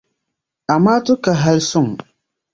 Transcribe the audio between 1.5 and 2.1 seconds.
suŋ.